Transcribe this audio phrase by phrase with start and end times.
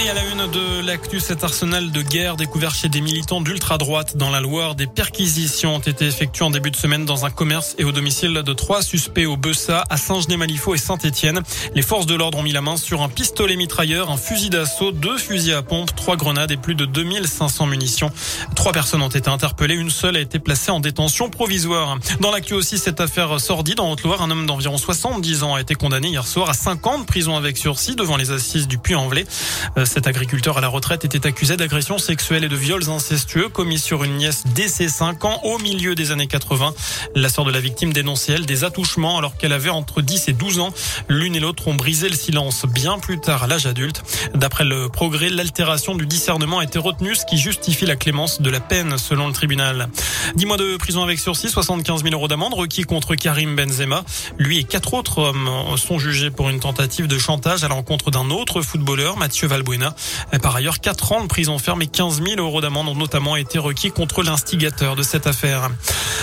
[0.00, 4.16] Et à la une de l'actu, cet arsenal de guerre découvert chez des militants d'ultra-droite
[4.16, 4.76] dans la Loire.
[4.76, 8.32] Des perquisitions ont été effectuées en début de semaine dans un commerce et au domicile
[8.32, 11.40] de trois suspects au Bessa, à Saint-Genis-Malifaux et Saint-Étienne.
[11.74, 14.92] Les forces de l'ordre ont mis la main sur un pistolet mitrailleur, un fusil d'assaut,
[14.92, 18.12] deux fusils à pompe, trois grenades et plus de 2500 munitions.
[18.54, 21.98] Trois personnes ont été interpellées, une seule a été placée en détention provisoire.
[22.20, 25.74] Dans l'actu aussi, cette affaire sordide en Haute-Loire, un homme d'environ 70 ans a été
[25.74, 29.26] condamné hier soir à 5 ans prison avec sursis devant les assises du Puy-en-Velay.
[29.88, 34.04] Cet agriculteur à la retraite était accusé d'agression sexuelle et de viols incestueux commis sur
[34.04, 36.74] une nièce dès ses 5 ans au milieu des années 80.
[37.14, 40.34] La sœur de la victime dénonçait elle des attouchements alors qu'elle avait entre 10 et
[40.34, 40.74] 12 ans.
[41.08, 44.02] L'une et l'autre ont brisé le silence bien plus tard à l'âge adulte.
[44.34, 48.50] D'après le progrès, l'altération du discernement a été retenue, ce qui justifie la clémence de
[48.50, 49.88] la peine selon le tribunal.
[50.34, 54.04] 10 mois de prison avec sursis, 75 000 euros d'amende requis contre Karim Benzema.
[54.36, 58.28] Lui et quatre autres hommes sont jugés pour une tentative de chantage à l'encontre d'un
[58.28, 59.67] autre footballeur, Mathieu Valbuena.
[60.42, 63.58] Par ailleurs, 4 ans de prison ferme et 15 000 euros d'amende ont notamment été
[63.58, 65.70] requis contre l'instigateur de cette affaire.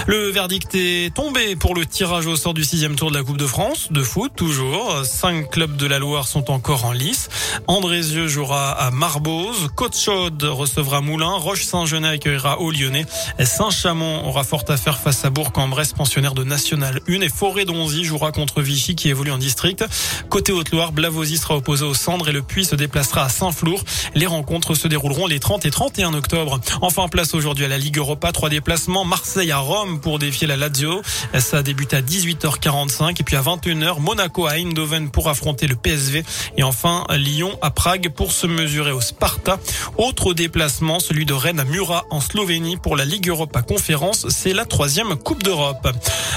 [0.07, 3.38] Le verdict est tombé pour le tirage au sort du sixième tour de la Coupe
[3.38, 5.03] de France, de foot toujours.
[5.03, 7.29] Cinq clubs de la Loire sont encore en lice.
[7.67, 13.05] Andrézieux jouera à Marbose, Côte-Chaude recevra Moulins, Roche-Saint-Genet accueillera au Lyonnais,
[13.43, 18.31] Saint-Chamond aura fort à faire face à Bourg-en-Bresse, pensionnaire de National 1 et Forêt-Donzy jouera
[18.31, 19.85] contre Vichy qui évolue en district.
[20.29, 23.83] Côté Haute-Loire, Blavozy sera opposé au Cendres et le Puy se déplacera à Saint-Flour.
[24.16, 26.59] Les rencontres se dérouleront les 30 et 31 octobre.
[26.81, 28.31] Enfin, place aujourd'hui à la Ligue Europa.
[28.31, 29.05] Trois déplacements.
[29.05, 31.02] Marseille à Rome pour défier la Lazio.
[31.38, 36.23] Ça débute à 18h45 et puis à 21h, Monaco à Eindhoven pour affronter le PSV.
[36.58, 39.59] Et enfin, Lyon à Prague pour se mesurer au Sparta.
[39.97, 44.28] Autre déplacement, celui de Rennes à Murat en Slovénie pour la Ligue Europa Conférence.
[44.30, 45.88] C'est la troisième Coupe d'Europe.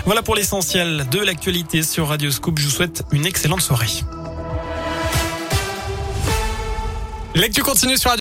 [0.05, 2.59] Voilà pour l'essentiel de l'actualité sur Radio Scoop.
[2.59, 4.17] Je vous souhaite une excellente soirée.
[7.39, 8.11] Lecture continue sur